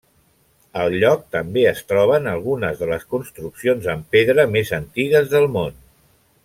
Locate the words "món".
5.59-5.81